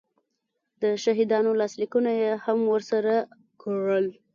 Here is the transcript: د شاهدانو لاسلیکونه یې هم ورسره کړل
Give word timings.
د 0.81 0.83
شاهدانو 1.03 1.51
لاسلیکونه 1.61 2.11
یې 2.21 2.31
هم 2.45 2.59
ورسره 2.73 3.15
کړل 3.61 4.05